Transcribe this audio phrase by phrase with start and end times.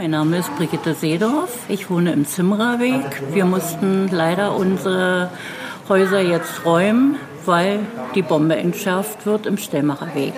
[0.00, 1.50] Mein Name ist Brigitte Seedorf.
[1.68, 3.34] Ich wohne im Zimmererweg.
[3.34, 5.28] Wir mussten leider unsere
[5.90, 7.80] Häuser jetzt räumen, weil
[8.14, 10.32] die Bombe entschärft wird im Stellmacherweg.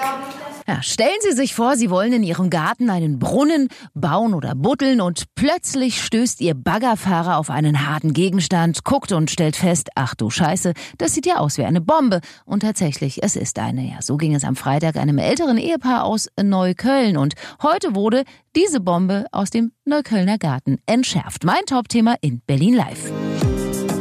[0.66, 5.00] Ja, stellen Sie sich vor, Sie wollen in Ihrem Garten einen Brunnen bauen oder buddeln
[5.00, 10.30] und plötzlich stößt Ihr Baggerfahrer auf einen harten Gegenstand, guckt und stellt fest, ach du
[10.30, 12.20] Scheiße, das sieht ja aus wie eine Bombe.
[12.44, 13.82] Und tatsächlich, es ist eine.
[13.82, 18.24] Ja, so ging es am Freitag einem älteren Ehepaar aus Neukölln und heute wurde
[18.54, 21.44] diese Bombe aus dem Neuköllner Garten entschärft.
[21.44, 23.10] Mein Topthema in Berlin Live.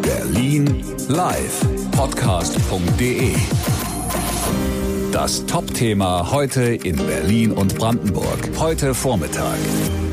[0.01, 3.35] Berlin Live Podcast.de
[5.11, 8.49] das Top-Thema heute in Berlin und Brandenburg.
[8.57, 9.57] Heute Vormittag.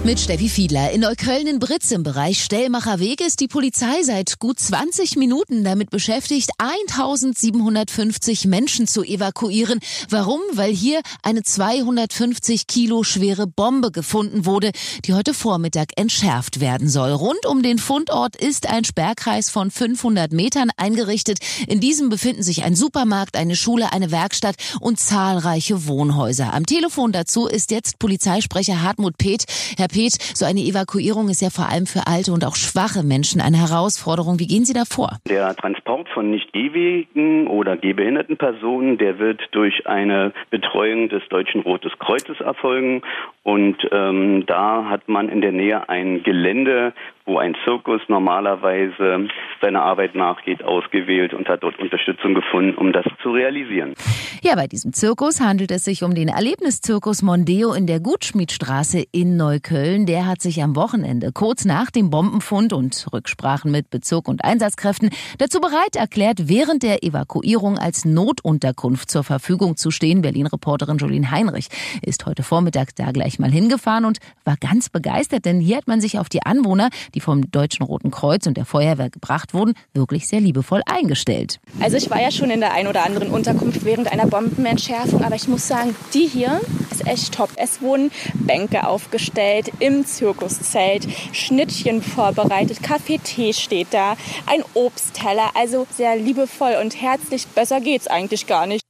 [0.09, 0.91] Mit Steffi Fiedler.
[0.93, 5.65] In Neukölln in Britz im Bereich Stellmacher Weg ist die Polizei seit gut 20 Minuten
[5.65, 9.81] damit beschäftigt, 1750 Menschen zu evakuieren.
[10.09, 10.41] Warum?
[10.55, 14.71] Weil hier eine 250 Kilo schwere Bombe gefunden wurde,
[15.05, 17.11] die heute Vormittag entschärft werden soll.
[17.11, 21.41] Rund um den Fundort ist ein Sperrkreis von 500 Metern eingerichtet.
[21.67, 26.55] In diesem befinden sich ein Supermarkt, eine Schule, eine Werkstatt und zahlreiche Wohnhäuser.
[26.55, 29.45] Am Telefon dazu ist jetzt Polizeisprecher Hartmut Peth.
[29.77, 33.41] Herr Peth, so eine Evakuierung ist ja vor allem für alte und auch schwache Menschen
[33.41, 34.39] eine Herausforderung.
[34.39, 35.19] Wie gehen Sie da vor?
[35.29, 41.63] Der Transport von nicht gehwegen oder gehbehinderten Personen, der wird durch eine Betreuung des Deutschen
[41.63, 43.03] Rotes Kreuzes erfolgen.
[43.49, 46.93] Und ähm, da hat man in der Nähe ein Gelände,
[47.25, 49.27] wo ein Zirkus normalerweise
[49.63, 53.95] seiner Arbeit nachgeht, ausgewählt und hat dort Unterstützung gefunden, um das zu realisieren.
[54.43, 59.39] Ja, bei diesem Zirkus handelt es sich um den Erlebniszirkus Mondeo in der Gutschmiedstraße in
[59.39, 60.05] Neukölln.
[60.05, 65.09] Der hat sich am Wochenende kurz nach dem Bombenfund und Rücksprachen mit Bezirk und Einsatzkräften
[65.39, 70.21] dazu bereit erklärt, während der Evakuierung als Notunterkunft zur Verfügung zu stehen.
[70.21, 71.69] Berlin-Reporterin Jolien Heinrich
[72.03, 76.01] ist heute Vormittag da gleich mal hingefahren und war ganz begeistert, denn hier hat man
[76.01, 80.29] sich auf die Anwohner, die vom Deutschen Roten Kreuz und der Feuerwehr gebracht wurden, wirklich
[80.29, 81.61] sehr liebevoll eingestellt.
[81.81, 85.37] Also ich war ja schon in der ein oder anderen Unterkunft während einer Bombenentschärfung, aber
[85.37, 86.61] ich muss sagen, die hier
[86.91, 87.51] ist echt top.
[87.57, 94.17] Es wurden Bänke aufgestellt im Zirkuszelt, Schnittchen vorbereitet, Kaffee, Tee steht da,
[94.47, 97.47] ein Obstteller, also sehr liebevoll und herzlich.
[97.49, 98.88] Besser geht's eigentlich gar nicht.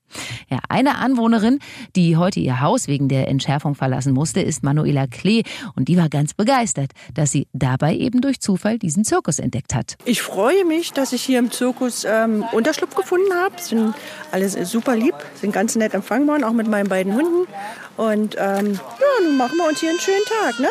[0.51, 1.59] Ja, eine Anwohnerin,
[1.95, 5.43] die heute ihr Haus wegen der Entschärfung verlassen musste, ist Manuela Klee.
[5.77, 9.97] Und die war ganz begeistert, dass sie dabei eben durch Zufall diesen Zirkus entdeckt hat.
[10.07, 13.61] Ich freue mich, dass ich hier im Zirkus ähm, Unterschlupf gefunden habe.
[13.61, 13.95] Sind
[14.33, 17.47] alle super lieb, sind ganz nett empfangen worden, auch mit meinen beiden Hunden.
[17.99, 20.69] Und ähm, ja, nun machen wir uns hier einen schönen Tag, ne?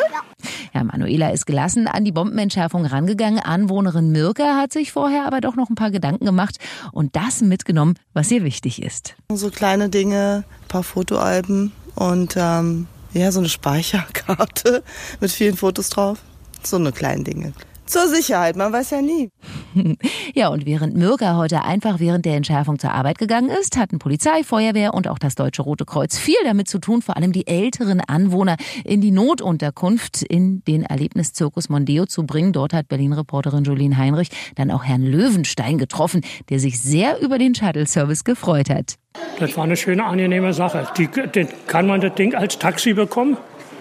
[0.72, 3.38] Ja, Manuela ist gelassen an die Bombenentschärfung rangegangen.
[3.38, 6.56] Anwohnerin Mirka hat sich vorher aber doch noch ein paar Gedanken gemacht
[6.90, 9.14] und das mitgenommen, was ihr wichtig ist.
[9.30, 14.82] So kleine Dinge, ein paar Fotoalben und ähm, ja, so eine Speicherkarte
[15.20, 16.20] mit vielen Fotos drauf.
[16.62, 17.52] So eine kleine Dinge.
[17.84, 19.30] Zur Sicherheit, man weiß ja nie.
[20.34, 24.42] ja, und während Mirka heute einfach während der Entschärfung zur Arbeit gegangen ist, hatten Polizei,
[24.44, 28.00] Feuerwehr und auch das Deutsche Rote Kreuz viel damit zu tun, vor allem die älteren
[28.00, 32.52] Anwohner in die Notunterkunft in den Erlebniszirkus Mondeo zu bringen.
[32.52, 37.54] Dort hat Berlin-Reporterin Jolien Heinrich dann auch Herrn Löwenstein getroffen, der sich sehr über den
[37.54, 38.96] Shuttle-Service gefreut hat.
[39.38, 40.86] Das war eine schöne, angenehme Sache.
[40.96, 43.36] Die, die, kann man das Ding als Taxi bekommen?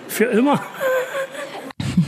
[0.08, 0.62] Für immer?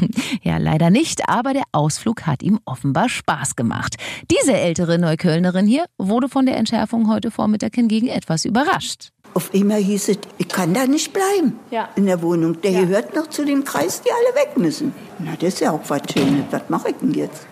[0.43, 3.95] ja, leider nicht, aber der Ausflug hat ihm offenbar Spaß gemacht.
[4.31, 9.11] Diese ältere Neuköllnerin hier wurde von der Entschärfung heute Vormittag hingegen etwas überrascht.
[9.33, 11.89] Auf einmal hieß es, ich kann da nicht bleiben ja.
[11.95, 12.59] in der Wohnung.
[12.61, 12.81] Der ja.
[12.81, 14.93] gehört noch zu dem Kreis, die alle weg müssen.
[15.19, 16.45] Na, das ist ja auch was Schönes.
[16.51, 17.45] Was mache ich denn jetzt?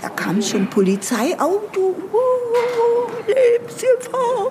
[0.00, 1.94] Da kam schon Polizeiauto.
[2.12, 4.50] Oh, Lebensgefahr.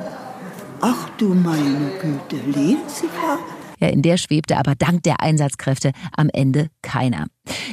[0.80, 3.40] Ach du meine Güte, Lebensgefahr.
[3.82, 7.26] Ja, in der schwebte aber dank der Einsatzkräfte am Ende keiner.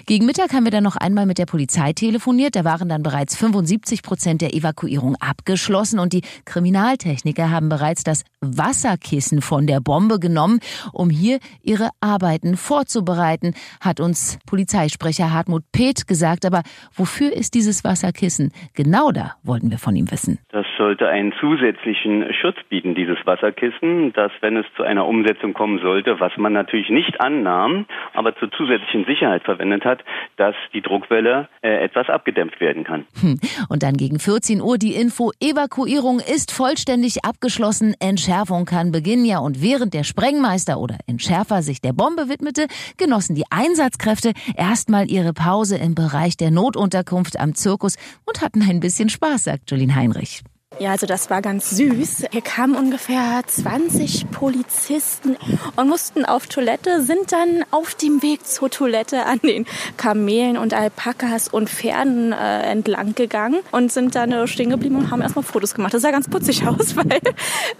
[0.07, 2.57] Gegen Mittag haben wir dann noch einmal mit der Polizei telefoniert.
[2.57, 8.25] Da waren dann bereits 75 Prozent der Evakuierung abgeschlossen und die Kriminaltechniker haben bereits das
[8.41, 10.61] Wasserkissen von der Bombe genommen,
[10.93, 16.47] um hier ihre Arbeiten vorzubereiten, hat uns Polizeisprecher Hartmut Peth gesagt.
[16.47, 16.63] Aber
[16.95, 18.53] wofür ist dieses Wasserkissen?
[18.73, 20.39] Genau da wollten wir von ihm wissen.
[20.49, 25.81] Das sollte einen zusätzlichen Schutz bieten, dieses Wasserkissen, dass wenn es zu einer Umsetzung kommen
[25.81, 27.85] sollte, was man natürlich nicht annahm,
[28.15, 30.03] aber zur zusätzlichen Sicherheit verwendet hat,
[30.37, 33.05] dass die Druckwelle äh, etwas abgedämpft werden kann.
[33.21, 33.39] Hm.
[33.69, 39.25] Und dann gegen 14 Uhr die Info, Evakuierung ist vollständig abgeschlossen, Entschärfung kann beginnen.
[39.25, 42.67] Ja, und während der Sprengmeister oder Entschärfer sich der Bombe widmete,
[42.97, 48.81] genossen die Einsatzkräfte erstmal ihre Pause im Bereich der Notunterkunft am Zirkus und hatten ein
[48.81, 50.43] bisschen Spaß, sagt Jolien Heinrich.
[50.79, 52.27] Ja, also das war ganz süß.
[52.31, 55.37] Hier kamen ungefähr 20 Polizisten
[55.75, 59.67] und mussten auf Toilette, sind dann auf dem Weg zur Toilette an den
[59.97, 65.11] Kamelen und Alpakas und Pferden äh, entlang gegangen und sind dann äh, stehen geblieben und
[65.11, 65.95] haben erstmal Fotos gemacht.
[65.95, 67.19] Das sah ganz putzig aus, weil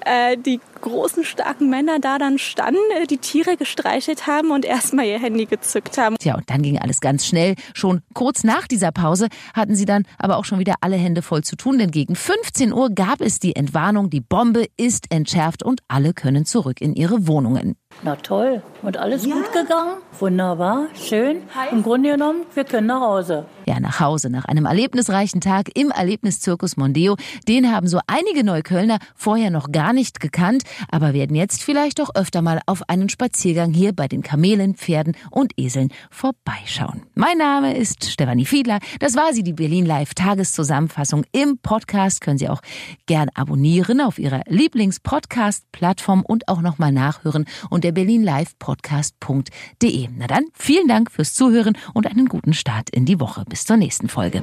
[0.05, 5.07] äh, die großen, starken Männer da dann standen, äh, die Tiere gestreichelt haben und erstmal
[5.07, 6.17] ihr Handy gezückt haben.
[6.19, 7.55] Tja, und dann ging alles ganz schnell.
[7.75, 11.45] Schon kurz nach dieser Pause hatten sie dann aber auch schon wieder alle Hände voll
[11.45, 15.81] zu tun, denn gegen 15 Uhr gab es die Entwarnung, die Bombe ist entschärft und
[15.89, 17.77] alle können zurück in ihre Wohnungen.
[18.03, 18.63] Na toll.
[18.83, 19.35] Und alles ja.
[19.35, 19.97] gut gegangen?
[20.21, 21.43] Wunderbar, schön.
[21.73, 23.47] Im Grunde genommen, wir können nach Hause.
[23.67, 27.17] Ja, nach Hause, nach einem erlebnisreichen Tag im Erlebniszirkus Mondeo.
[27.49, 32.15] Den haben so einige Neuköllner vorher noch gar nicht gekannt, aber werden jetzt vielleicht doch
[32.15, 37.03] öfter mal auf einen Spaziergang hier bei den Kamelen, Pferden und Eseln vorbeischauen.
[37.15, 38.79] Mein Name ist Stefanie Fiedler.
[39.01, 41.25] Das war sie, die Berlin Live Tageszusammenfassung.
[41.33, 42.63] Im Podcast können Sie auch
[43.07, 50.09] gern abonnieren auf Ihrer Lieblings-Podcast-Plattform und auch nochmal nachhören unter Berlin Live podcast.de.
[50.17, 53.45] Na dann, vielen Dank fürs Zuhören und einen guten Start in die Woche.
[53.49, 54.43] Bis zur nächsten Folge.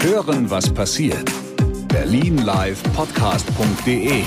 [0.00, 1.30] Hören, was passiert.
[1.88, 4.22] Berlin Live Podcast.de.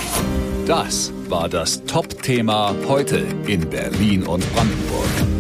[0.66, 5.35] Das war das Top-Thema heute in Berlin und Brandenburg.